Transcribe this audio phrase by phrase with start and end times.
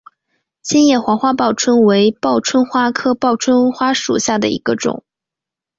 [0.63, 5.03] 心叶黄花报春为报春花科报春花属下的一个种。